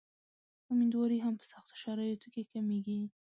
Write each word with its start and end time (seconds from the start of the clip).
امیندواري 0.71 1.19
هم 1.25 1.33
په 1.39 1.45
سختو 1.51 1.73
شرایطو 1.83 2.27
کې 2.33 2.43
کمېږي. 2.51 2.99